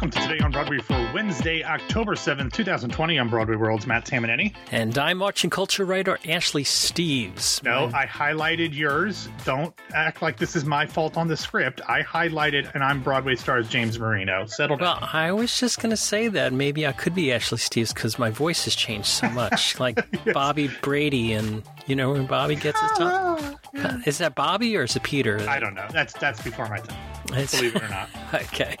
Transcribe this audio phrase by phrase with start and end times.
[0.00, 3.18] welcome to Today on Broadway for Wednesday, October 7th, 2020.
[3.18, 4.54] I'm Broadway World's Matt Tamanini.
[4.70, 7.60] And I'm watching culture writer Ashley Steves.
[7.64, 9.28] No, I highlighted yours.
[9.44, 11.80] Don't act like this is my fault on the script.
[11.88, 14.46] I highlighted, and I'm Broadway stars James Marino.
[14.46, 15.00] Settle down.
[15.00, 18.20] Well, I was just going to say that maybe I could be Ashley Steves because
[18.20, 19.80] my voice has changed so much.
[19.80, 20.32] like yes.
[20.32, 23.58] Bobby Brady, and you know when Bobby gets his tongue.
[23.76, 24.00] Ah.
[24.06, 25.44] is that Bobby or is it Peter?
[25.48, 25.88] I don't know.
[25.90, 27.17] That's that's before my time.
[27.28, 28.08] Believe it or not.
[28.34, 28.76] okay.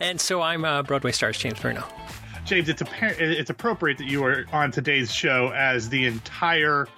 [0.00, 1.84] And so I'm uh, Broadway stars James Bruno.
[2.44, 6.88] James, it's apparent it's appropriate that you are on today's show as the entire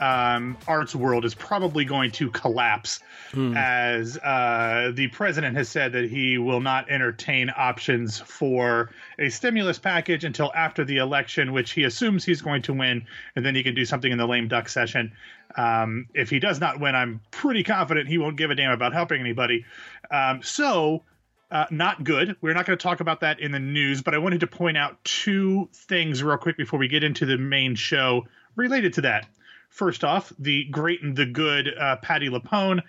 [0.00, 3.00] um, arts world is probably going to collapse
[3.32, 3.54] hmm.
[3.56, 9.78] as uh, the president has said that he will not entertain options for a stimulus
[9.78, 13.62] package until after the election, which he assumes he's going to win, and then he
[13.62, 15.12] can do something in the lame duck session.
[15.56, 18.94] Um, if he does not win, I'm pretty confident he won't give a damn about
[18.94, 19.66] helping anybody.
[20.10, 21.04] Um, so.
[21.52, 22.36] Uh, not good.
[22.40, 24.76] We're not going to talk about that in the news, but I wanted to point
[24.76, 29.26] out two things real quick before we get into the main show related to that.
[29.68, 32.82] First off, the great and the good uh, Patti LuPone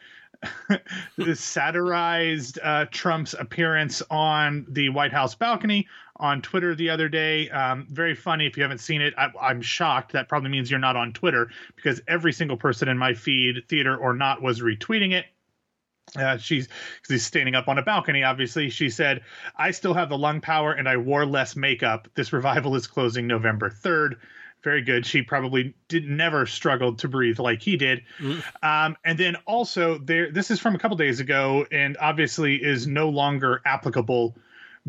[1.36, 7.50] satirized uh, Trump's appearance on the White House balcony on Twitter the other day.
[7.50, 8.48] Um, very funny.
[8.48, 10.14] If you haven't seen it, I, am shocked.
[10.14, 13.96] That probably means you're not on Twitter because every single person in my feed, theater
[13.96, 15.26] or not, was retweeting it.
[16.16, 16.68] Uh, she's
[17.08, 18.24] she's standing up on a balcony.
[18.24, 19.22] Obviously, she said,
[19.56, 22.08] "I still have the lung power, and I wore less makeup.
[22.16, 24.18] This revival is closing November third
[24.64, 25.06] very good.
[25.06, 28.04] She probably did never struggled to breathe like he did.
[28.20, 28.44] Mm.
[28.64, 32.88] Um, and then also there, this is from a couple days ago, and obviously is
[32.88, 34.36] no longer applicable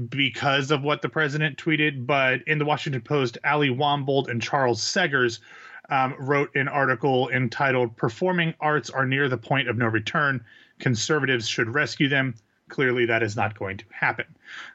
[0.08, 2.06] because of what the president tweeted.
[2.06, 5.40] But in the Washington Post, Ali Wombold and Charles Segars
[5.88, 10.44] um, wrote an article entitled "Performing Arts Are Near the Point of No Return.
[10.82, 12.34] Conservatives Should Rescue Them."
[12.72, 14.24] clearly that is not going to happen.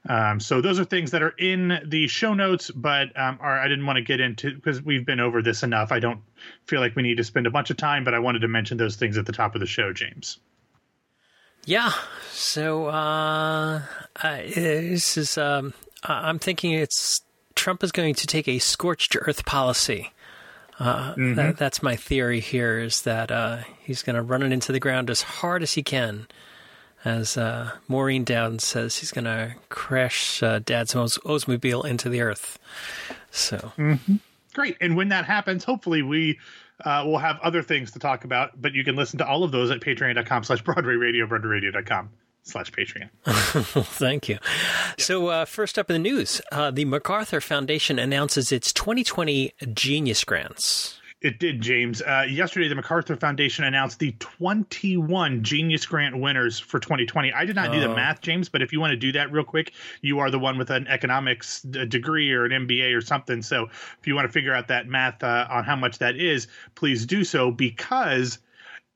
[0.07, 3.67] Um, so those are things that are in the show notes, but um, are, I
[3.67, 5.91] didn't want to get into because we've been over this enough.
[5.91, 6.21] I don't
[6.67, 8.77] feel like we need to spend a bunch of time, but I wanted to mention
[8.77, 10.37] those things at the top of the show, James.
[11.65, 11.91] Yeah.
[12.31, 13.81] So uh,
[14.15, 15.37] I, this is.
[15.37, 17.21] Um, I'm thinking it's
[17.55, 20.11] Trump is going to take a scorched earth policy.
[20.79, 21.33] Uh, mm-hmm.
[21.35, 24.79] that, that's my theory here is that uh, he's going to run it into the
[24.79, 26.27] ground as hard as he can
[27.05, 32.59] as uh, Maureen Dowden says he's going to crash uh, Dad's Oldsmobile into the earth.
[33.31, 34.15] So mm-hmm.
[34.53, 36.39] great, and when that happens, hopefully we
[36.83, 38.61] uh, will have other things to talk about.
[38.61, 42.09] But you can listen to all of those at Patreon.com/slash Broadway Radio, BroadwayRadio.com
[42.47, 43.09] slash Patreon.
[43.85, 44.39] Thank you.
[44.97, 50.23] So, uh, first up in the news, uh, the MacArthur Foundation announces its 2020 Genius
[50.23, 50.99] Grants.
[51.19, 52.03] It did, James.
[52.03, 57.33] Uh, yesterday, the MacArthur Foundation announced the 21 Genius Grant winners for 2020.
[57.33, 57.95] I did not do the oh.
[57.95, 60.59] math, James, but if you want to do that real quick, you are the one
[60.59, 63.41] with an economics degree or an MBA or something.
[63.41, 66.47] So if you want to figure out that math uh, on how much that is,
[66.75, 68.37] please do so because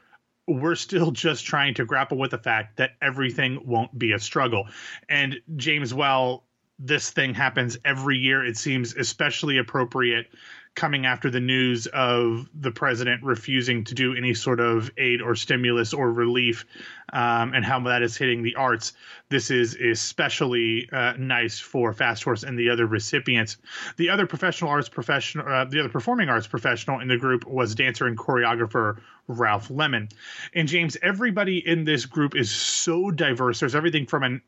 [0.47, 4.68] we're still just trying to grapple with the fact that everything won't be a struggle.
[5.08, 6.46] And James, while
[6.80, 10.28] this thing happens every year, it seems especially appropriate
[10.74, 15.36] coming after the news of the president refusing to do any sort of aid or
[15.36, 16.66] stimulus or relief
[17.12, 18.94] um, and how that is hitting the arts.
[19.29, 23.58] This is especially uh, nice for Fasthorse and the other recipients.
[23.97, 27.76] The other professional arts professional, uh, the other performing arts professional in the group was
[27.76, 30.09] dancer and choreographer Ralph Lemon.
[30.53, 33.59] And James, everybody in this group is so diverse.
[33.59, 34.41] There's everything from an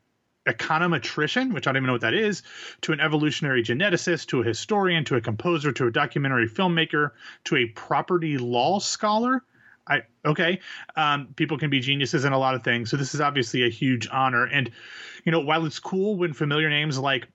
[0.48, 2.44] econometrician, which I don't even know what that is,
[2.81, 7.12] to an evolutionary geneticist, to a historian, to a composer, to a documentary filmmaker,
[7.45, 9.44] to a property law scholar.
[9.88, 10.60] I okay.
[10.95, 13.69] Um, people can be geniuses in a lot of things, so this is obviously a
[13.69, 14.45] huge honor.
[14.45, 14.72] And
[15.25, 17.28] you know, while it's cool when familiar names like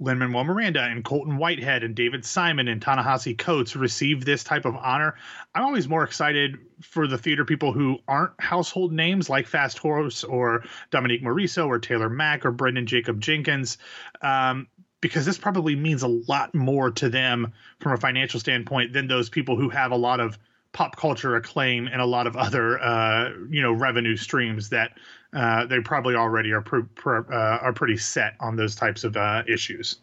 [0.00, 4.64] Lin Manuel Miranda and Colson Whitehead and David Simon and Ta-Nehisi Coates receive this type
[4.64, 5.14] of honor,
[5.54, 10.64] I'm always more excited for the theater people who aren't household names like Fasthorse or
[10.90, 13.76] Dominique Morisseau or Taylor Mac or Branden Jacob Jenkins.
[14.22, 14.66] Um,
[15.02, 19.30] because this probably means a lot more to them from a financial standpoint than those
[19.30, 20.38] people who have a lot of
[20.72, 24.92] pop culture acclaim and a lot of other uh, you know revenue streams that
[25.32, 29.16] uh, they probably already are pr- pr- uh, are pretty set on those types of
[29.16, 29.98] uh, issues.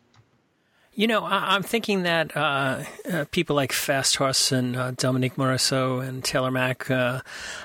[0.98, 6.00] You know, I- am thinking that uh, uh, people like Fasthorse and uh, Dominique Morisseau
[6.00, 7.22] and Taylor Mac, uh,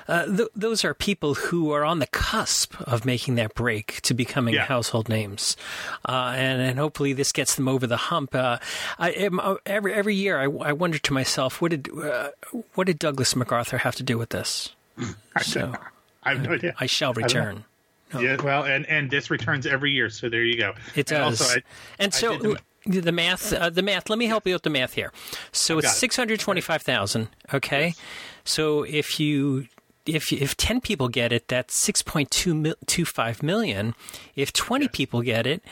[0.07, 4.13] uh, th- those are people who are on the cusp of making that break to
[4.13, 4.65] becoming yeah.
[4.65, 5.57] household names,
[6.07, 8.35] uh, and and hopefully this gets them over the hump.
[8.35, 8.59] I,
[9.65, 11.87] every every year, I, I wonder to myself, what did
[12.75, 14.75] what did Douglas MacArthur have to do with this?
[15.41, 15.73] so,
[16.25, 16.73] I have no idea.
[16.79, 17.65] I shall return.
[18.13, 20.73] I yeah, well, and and this returns every year, so there you go.
[20.95, 21.15] It does.
[21.15, 21.63] And, also, I,
[21.99, 22.55] and so
[22.85, 25.11] the math uh, the math let me help you with the math here.
[25.51, 27.93] So it's 625000 okay?
[28.43, 29.67] So if you
[30.05, 33.95] if if 10 people get it that's 6.225 million.
[34.35, 35.63] If 20 people get it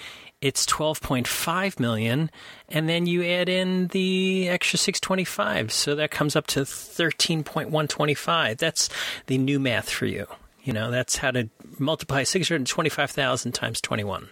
[0.42, 2.32] it's 12.5 million.
[2.68, 8.90] And then you add in the extra 625 so that comes up to 13.125 that's
[9.28, 10.28] the new math for you
[10.64, 11.50] you know that's how to
[11.80, 14.30] multiply 625,000 times 21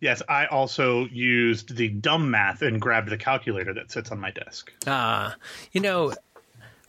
[0.00, 4.30] Yes, I also used the dumb math and grabbed the calculator that sits on my
[4.30, 4.72] desk.
[4.86, 5.34] Ah, uh,
[5.72, 6.12] you know,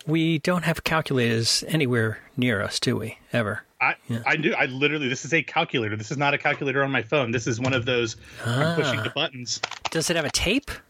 [0.05, 3.17] we don't have calculators anywhere near us, do we?
[3.33, 3.63] Ever?
[3.81, 4.21] I, yeah.
[4.25, 4.53] I do.
[4.53, 5.95] I literally, this is a calculator.
[5.95, 7.31] This is not a calculator on my phone.
[7.31, 8.17] This is one of those.
[8.45, 8.73] Ah.
[8.73, 9.61] I'm pushing the buttons.
[9.89, 10.71] Does it have a tape?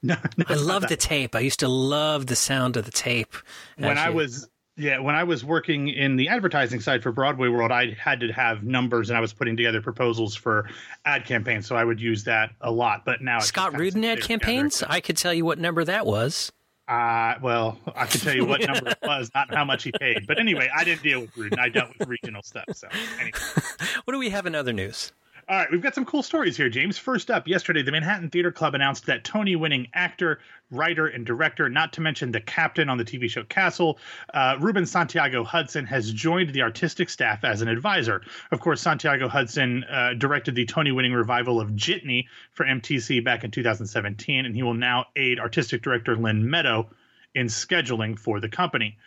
[0.00, 1.34] No, no I love the tape.
[1.34, 3.34] I used to love the sound of the tape.
[3.76, 7.72] When I was yeah, when I was working in the advertising side for Broadway World,
[7.72, 10.70] I had to have numbers and I was putting together proposals for
[11.04, 13.04] ad campaigns, so I would use that a lot.
[13.04, 14.92] But now Scott Rudin ad campaigns, together.
[14.92, 16.52] I could tell you what number that was.
[16.86, 20.26] Uh, well, I can tell you what number it was, not how much he paid.
[20.26, 21.58] But anyway, I didn't deal with Rudin.
[21.58, 22.64] I dealt with regional stuff.
[22.72, 22.88] So,
[23.18, 23.32] anyway.
[24.04, 25.12] what do we have in other news?
[25.50, 26.98] All right, we've got some cool stories here, James.
[26.98, 30.40] First up, yesterday, the Manhattan Theater Club announced that Tony winning actor,
[30.70, 33.98] writer, and director, not to mention the captain on the TV show Castle,
[34.34, 38.20] uh, Ruben Santiago Hudson, has joined the artistic staff as an advisor.
[38.52, 43.42] Of course, Santiago Hudson uh, directed the Tony winning revival of Jitney for MTC back
[43.42, 46.90] in 2017, and he will now aid artistic director Lynn Meadow
[47.34, 48.98] in scheduling for the company.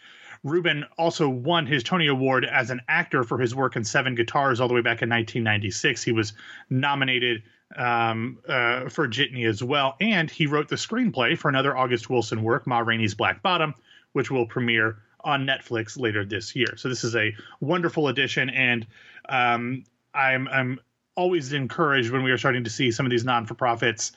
[0.44, 4.60] Ruben also won his Tony Award as an actor for his work in Seven Guitars
[4.60, 6.04] all the way back in 1996.
[6.04, 6.34] He was
[6.70, 7.44] nominated
[7.76, 12.44] um, uh, for Jitney as well, and he wrote the screenplay for another August Wilson
[12.44, 13.76] work, Ma Rainey's Black Bottom,
[14.14, 16.76] which will premiere on Netflix later this year.
[16.76, 18.88] So this is a wonderful addition, and
[19.30, 19.84] um,
[20.14, 20.80] I'm I'm
[21.16, 24.12] always encouraged when we are starting to see some of these non for profits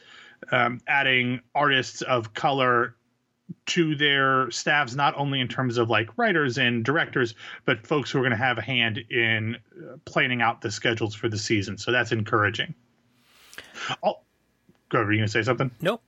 [0.50, 2.96] um, adding artists of color
[3.66, 8.18] to their staffs, not only in terms of like writers and directors, but folks who
[8.18, 11.78] are going to have a hand in uh, planning out the schedules for the season.
[11.78, 12.74] So that's encouraging.
[14.02, 14.20] Oh,
[14.88, 15.12] go over.
[15.12, 15.70] You going to say something?
[15.80, 16.02] Nope.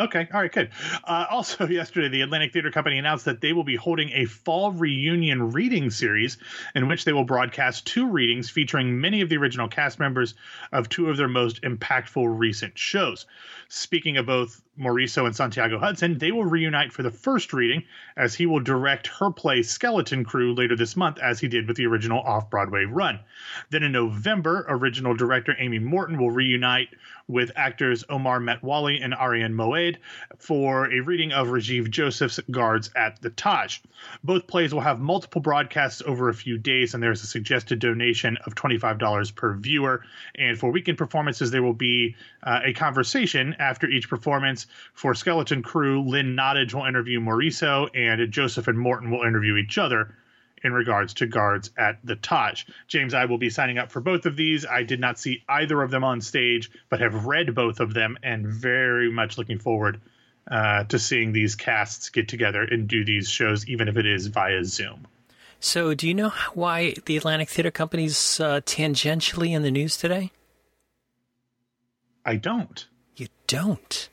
[0.00, 0.28] Okay.
[0.32, 0.52] All right.
[0.52, 0.70] Good.
[1.02, 4.70] Uh, also, yesterday, the Atlantic Theater Company announced that they will be holding a fall
[4.70, 6.38] reunion reading series
[6.74, 10.34] in which they will broadcast two readings featuring many of the original cast members
[10.70, 13.26] of two of their most impactful recent shows.
[13.68, 17.84] Speaking of both Morisseau and Santiago Hudson, they will reunite for the first reading
[18.16, 21.76] as he will direct her play Skeleton Crew later this month, as he did with
[21.76, 23.18] the original off Broadway run.
[23.70, 26.88] Then in November, original director Amy Morton will reunite
[27.28, 29.96] with actors Omar Metwally and Arian Moayed
[30.38, 33.80] for a reading of Rajiv Joseph's Guards at the Taj.
[34.24, 38.38] Both plays will have multiple broadcasts over a few days, and there's a suggested donation
[38.46, 40.02] of $25 per viewer.
[40.36, 44.66] And for weekend performances, there will be uh, a conversation after each performance.
[44.94, 49.78] For Skeleton Crew, Lynn Nottage will interview Morisseau, and Joseph and Morton will interview each
[49.78, 50.14] other
[50.62, 52.64] in regards to guards at the Taj.
[52.88, 54.66] James, I will be signing up for both of these.
[54.66, 58.18] I did not see either of them on stage, but have read both of them
[58.22, 60.00] and very much looking forward
[60.50, 64.26] uh, to seeing these casts get together and do these shows, even if it is
[64.28, 65.06] via Zoom.
[65.60, 70.30] So, do you know why the Atlantic Theater Company's uh, tangentially in the news today?
[72.24, 72.86] I don't.
[73.16, 74.08] You don't.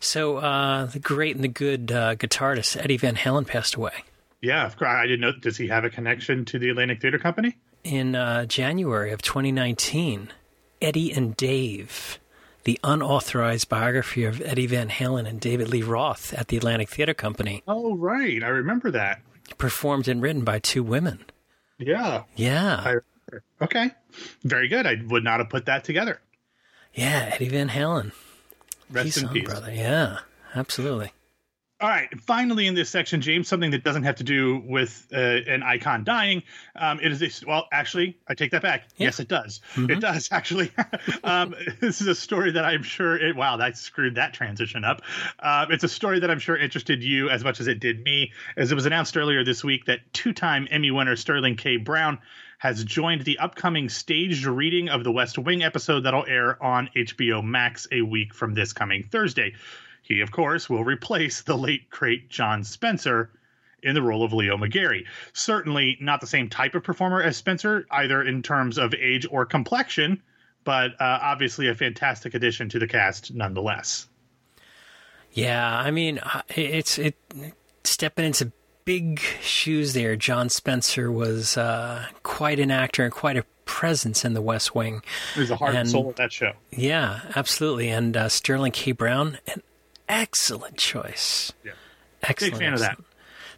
[0.00, 3.92] So, uh, the great and the good uh, guitarist Eddie Van Halen passed away.
[4.40, 5.32] Yeah, I didn't know.
[5.32, 7.58] Does he have a connection to the Atlantic Theater Company?
[7.84, 10.32] In uh, January of 2019,
[10.80, 12.18] Eddie and Dave,
[12.64, 17.14] the unauthorized biography of Eddie Van Halen and David Lee Roth at the Atlantic Theater
[17.14, 17.62] Company.
[17.68, 18.42] Oh, right.
[18.42, 19.20] I remember that.
[19.58, 21.24] Performed and written by two women.
[21.78, 22.24] Yeah.
[22.36, 23.00] Yeah.
[23.32, 23.90] I, okay.
[24.42, 24.86] Very good.
[24.86, 26.20] I would not have put that together.
[26.94, 28.12] Yeah, Eddie Van Halen.
[28.90, 29.44] Rest peace in on, peace.
[29.44, 29.72] brother.
[29.72, 30.18] Yeah,
[30.54, 31.12] absolutely.
[31.82, 35.16] All right, finally in this section, James, something that doesn't have to do with uh,
[35.16, 36.42] an icon dying.
[36.76, 38.88] Um, it is a, well, actually, I take that back.
[38.98, 39.06] Yeah.
[39.06, 39.62] Yes, it does.
[39.76, 40.70] It does actually.
[41.24, 43.16] um, this is a story that I'm sure.
[43.16, 45.00] It, wow, that screwed that transition up.
[45.38, 48.32] Uh, it's a story that I'm sure interested you as much as it did me,
[48.58, 51.78] as it was announced earlier this week that two-time Emmy winner Sterling K.
[51.78, 52.18] Brown
[52.60, 57.42] has joined the upcoming staged reading of the West Wing episode that'll air on HBO
[57.42, 59.54] Max a week from this coming Thursday.
[60.02, 63.30] He, of course, will replace the late great John Spencer
[63.82, 65.06] in the role of Leo McGarry.
[65.32, 69.46] Certainly not the same type of performer as Spencer, either in terms of age or
[69.46, 70.22] complexion,
[70.62, 74.06] but uh, obviously a fantastic addition to the cast nonetheless.
[75.32, 77.16] Yeah, I mean, uh, it's it
[77.84, 78.52] stepping into
[78.84, 80.16] big shoes there.
[80.16, 85.02] John Spencer was uh, quite an actor and quite a presence in the West Wing.
[85.36, 86.52] There's a heart and And- soul of that show.
[86.70, 87.88] Yeah, absolutely.
[87.88, 88.92] And uh, Sterling K.
[88.92, 89.62] Brown, an
[90.08, 91.52] excellent choice.
[91.64, 91.72] Yeah.
[92.22, 92.54] Excellent.
[92.54, 92.98] Big fan of that.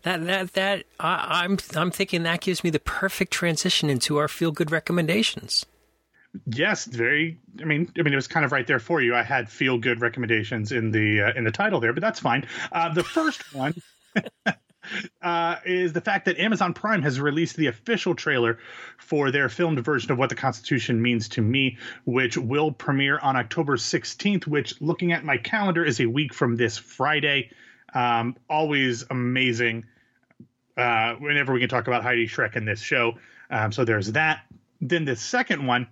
[0.03, 4.27] That that that I, I'm I'm thinking that gives me the perfect transition into our
[4.29, 5.65] feel good recommendations.
[6.47, 7.39] Yes, very.
[7.61, 9.15] I mean, I mean, it was kind of right there for you.
[9.15, 12.47] I had feel good recommendations in the uh, in the title there, but that's fine.
[12.73, 13.75] Uh, the first one
[15.23, 18.59] uh, is the fact that Amazon Prime has released the official trailer
[18.99, 23.37] for their filmed version of What the Constitution Means to Me, which will premiere on
[23.37, 24.47] October 16th.
[24.47, 27.51] Which, looking at my calendar, is a week from this Friday.
[27.95, 29.87] Um, always amazing.
[30.77, 33.15] Uh, whenever we can talk about Heidi Schreck in this show,
[33.51, 34.41] um, so there's that.
[34.81, 35.87] Then the second one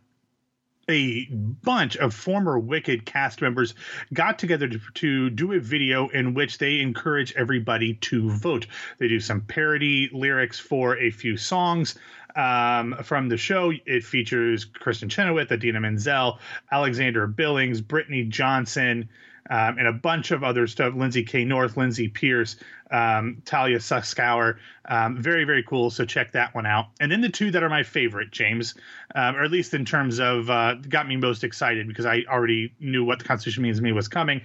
[0.90, 3.74] a bunch of former Wicked cast members
[4.12, 8.66] got together to, to do a video in which they encourage everybody to vote.
[8.98, 11.98] They do some parody lyrics for a few songs
[12.36, 13.72] um, from the show.
[13.86, 16.38] It features Kristin Chenoweth, Idina Menzel,
[16.70, 19.08] Alexandra Billings, Brittney Johnson.
[19.50, 20.94] Um, and a bunch of other stuff.
[20.94, 21.44] Lindsay K.
[21.44, 22.54] North, Lindsay Pearce,
[22.92, 24.58] um, Talia Suskauer.
[24.88, 25.90] Um, very, very cool.
[25.90, 26.86] So check that one out.
[27.00, 28.74] And then the two that are my favorite, James,
[29.16, 32.72] um, or at least in terms of uh, got me most excited because I already
[32.78, 34.40] knew what the Constitution means to me was coming.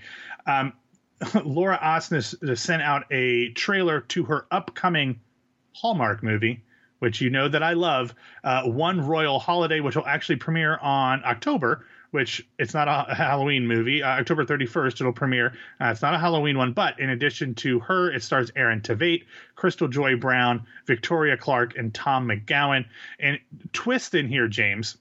[0.48, 0.74] Um,
[1.46, 5.20] Laura Osnes sent out a trailer to her upcoming
[5.74, 6.64] Hallmark movie,
[7.00, 11.24] which you know that I love, uh, One Royal Holiday, which will actually premiere on
[11.26, 11.86] October.
[12.16, 14.02] Which it's not a Halloween movie.
[14.02, 15.48] Uh, October 31st, it'll premiere.
[15.82, 19.26] Uh, it's not a Halloween one, but in addition to her, it stars Aaron Tveit,
[19.58, 22.86] Krystal Joy Brown, Victoria Clark, and Tom McGowan.
[23.20, 23.38] And
[23.74, 24.96] twist in here, James.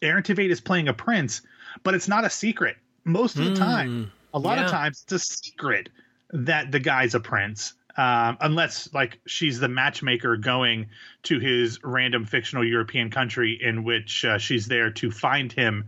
[0.00, 1.42] Aaron Tveit is playing a prince,
[1.82, 2.78] but it's not a secret.
[3.04, 4.64] Most of the time, a lot yeah.
[4.64, 5.90] of times, it's a secret
[6.32, 7.74] that the guy's a prince.
[7.98, 10.86] Um, unless like she's the matchmaker going
[11.24, 15.84] to his random fictional European country in which uh, she's there to find him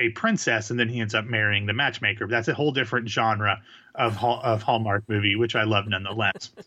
[0.00, 2.26] a princess, and then he ends up marrying the matchmaker.
[2.26, 3.60] That's a whole different genre
[3.94, 6.50] of Hall- of Hallmark movie, which I love nonetheless.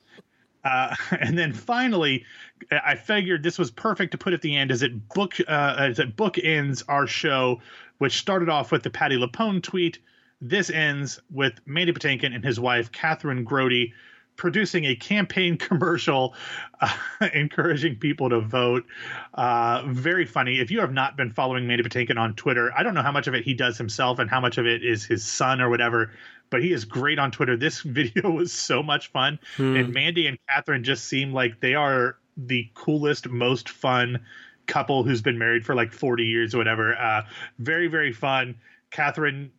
[0.65, 2.23] Uh, and then finally,
[2.71, 5.99] I figured this was perfect to put at the end as it book uh, as
[5.99, 7.59] it bookends our show,
[7.97, 9.99] which started off with the Patti LuPone tweet.
[10.39, 13.91] This ends with Mandy Patinkin and his wife Kathryn Grody
[14.35, 16.35] producing a campaign commercial
[16.81, 16.95] uh,
[17.33, 18.85] encouraging people to vote.
[19.33, 20.59] Uh, very funny.
[20.59, 23.27] If you have not been following Mandy Patinkin on Twitter, I don't know how much
[23.27, 26.11] of it he does himself and how much of it is his son or whatever,
[26.49, 27.55] but he is great on Twitter.
[27.57, 29.39] This video was so much fun.
[29.77, 34.19] And Mandy and Kathryn just seem like they are the coolest, most fun
[34.65, 36.95] couple who's been married for like 40 years or whatever.
[36.95, 37.23] Uh,
[37.59, 38.55] very, very fun.
[38.91, 39.49] Kathryn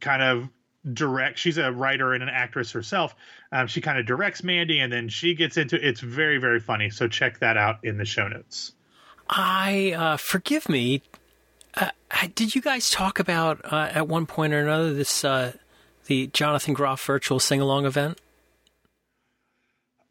[0.00, 0.48] kind of
[0.92, 3.14] direct she's a writer and an actress herself
[3.52, 6.90] um, she kind of directs mandy and then she gets into it's very very funny
[6.90, 8.72] so check that out in the show notes
[9.28, 11.02] I uh, forgive me.
[11.74, 11.90] Uh,
[12.34, 15.52] did you guys talk about uh, at one point or another this uh,
[16.04, 18.18] the Jonathan Groff virtual sing along event?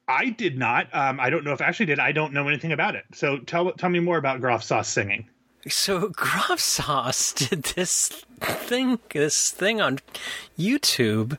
[0.07, 2.95] i did not um, i don't know if ashley did i don't know anything about
[2.95, 5.29] it so tell tell me more about groff sauce singing
[5.67, 8.07] So Groff Sauce did this
[8.39, 9.99] thing, this thing on
[10.57, 11.37] YouTube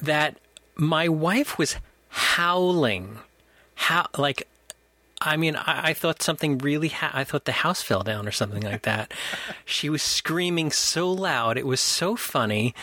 [0.00, 0.36] that
[0.74, 1.76] my wife was
[2.08, 3.18] howling,
[3.74, 4.48] how like.
[5.24, 6.88] I mean, I, I thought something really.
[6.88, 9.12] Ha- I thought the house fell down or something like that.
[9.64, 12.74] she was screaming so loud; it was so funny.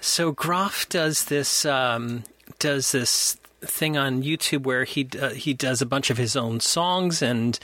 [0.00, 1.64] So Groff does this.
[1.64, 2.24] Um,
[2.58, 6.60] does this thing on YouTube where he uh, he does a bunch of his own
[6.60, 7.58] songs and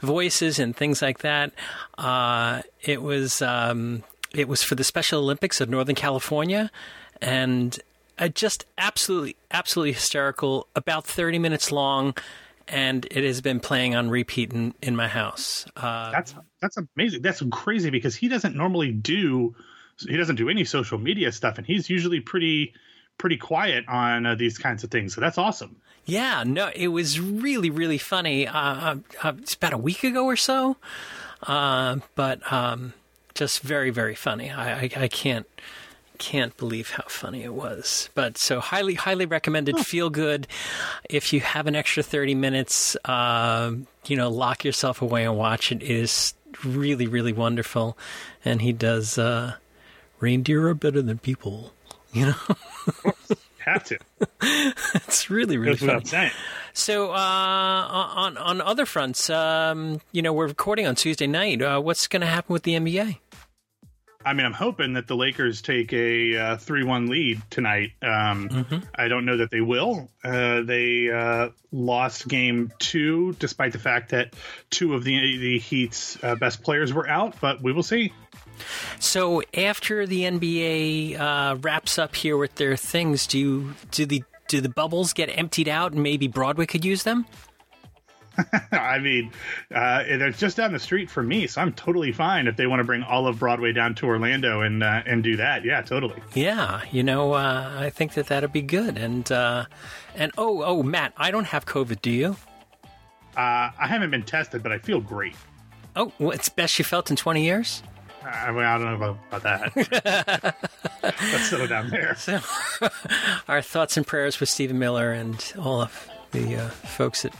[0.00, 1.52] voices and things like that.
[1.98, 4.02] Uh, it was um,
[4.34, 6.70] it was for the Special Olympics of Northern California,
[7.20, 7.78] and
[8.18, 10.68] uh, just absolutely absolutely hysterical.
[10.76, 12.14] About thirty minutes long,
[12.68, 15.66] and it has been playing on repeat in, in my house.
[15.76, 19.54] Uh, that's that's amazing that's crazy because he doesn't normally do
[19.98, 22.74] he doesn't do any social media stuff, and he's usually pretty
[23.18, 25.14] pretty quiet on uh, these kinds of things.
[25.14, 25.76] So that's awesome.
[26.06, 28.46] Yeah, no, it was really really funny.
[28.46, 30.76] Uh, uh, uh it's about a week ago or so,
[31.44, 32.92] uh, but um,
[33.34, 34.50] just very very funny.
[34.50, 35.46] I, I, I can't
[36.18, 38.08] can't believe how funny it was.
[38.14, 39.78] But so highly, highly recommended.
[39.80, 40.46] Feel good.
[41.08, 43.72] If you have an extra thirty minutes, uh,
[44.06, 45.82] you know, lock yourself away and watch it.
[45.82, 47.98] It is really, really wonderful.
[48.44, 49.18] And he does.
[49.18, 49.54] Uh,
[50.20, 51.72] Reindeer are better than people.
[52.14, 52.56] You know.
[53.58, 53.98] have to.
[54.94, 56.30] it's really, really That's funny.
[56.72, 61.62] So, uh, on on other fronts, um, you know, we're recording on Tuesday night.
[61.62, 63.18] Uh, what's going to happen with the NBA?
[64.26, 67.92] I mean, I'm hoping that the Lakers take a uh, three-one lead tonight.
[68.00, 68.78] Um, mm-hmm.
[68.94, 70.10] I don't know that they will.
[70.24, 74.34] Uh, they uh, lost Game Two, despite the fact that
[74.70, 77.40] two of the the Heat's uh, best players were out.
[77.40, 78.12] But we will see.
[78.98, 84.24] So after the NBA uh, wraps up here with their things, do you do the
[84.48, 87.26] do the bubbles get emptied out and maybe Broadway could use them?
[88.72, 89.30] I mean,
[89.72, 92.80] uh, it's just down the street from me, so I'm totally fine if they want
[92.80, 95.64] to bring all of Broadway down to Orlando and uh, and do that.
[95.64, 96.20] Yeah, totally.
[96.34, 98.98] Yeah, you know, uh, I think that that'd be good.
[98.98, 99.66] And uh,
[100.14, 102.02] and oh oh, Matt, I don't have COVID.
[102.02, 102.36] Do you?
[103.36, 105.36] Uh, I haven't been tested, but I feel great.
[105.96, 107.82] Oh, well, it's best you felt in 20 years.
[108.24, 110.56] I, mean, I don't know about, about that.
[111.02, 112.14] Let's settle down there.
[112.16, 112.40] So,
[113.48, 117.34] our thoughts and prayers with Stephen Miller and all of the uh, folks at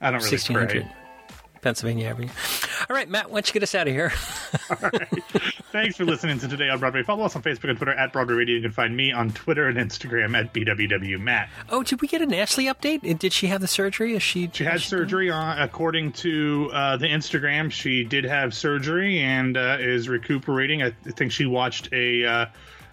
[0.00, 0.92] I don't really 1600 pray.
[1.62, 2.28] Pennsylvania Avenue.
[2.88, 4.12] All right, Matt, why don't you get us out of here?
[4.80, 5.08] Right.
[5.72, 7.02] Thanks for listening to Today on Broadway.
[7.02, 8.56] Follow us on Facebook and Twitter at Broadway Radio.
[8.56, 11.48] You can find me on Twitter and Instagram at BWW Matt.
[11.68, 13.18] Oh, did we get an Ashley update?
[13.18, 14.14] Did she have the surgery?
[14.14, 14.50] Is she?
[14.52, 15.30] She had she surgery.
[15.30, 20.82] On, according to uh, the Instagram, she did have surgery and uh, is recuperating.
[20.82, 22.24] I think she watched a.
[22.24, 22.46] Uh,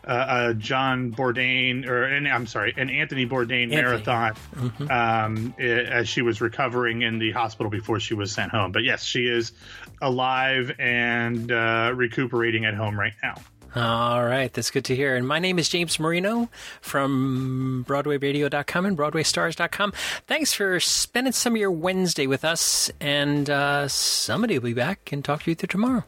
[0.08, 3.76] uh, John Bourdain, or an, I'm sorry, an Anthony Bourdain Anthony.
[3.76, 4.90] marathon mm-hmm.
[4.90, 8.72] um, as she was recovering in the hospital before she was sent home.
[8.72, 9.52] But yes, she is
[10.02, 13.36] alive and uh, recuperating at home right now.
[13.76, 15.16] All right, that's good to hear.
[15.16, 16.50] And my name is James Marino
[16.82, 19.94] from BroadwayRadio.com and BroadwayStars.com.
[20.26, 25.12] Thanks for spending some of your Wednesday with us, and uh, somebody will be back
[25.12, 26.06] and talk to you through tomorrow.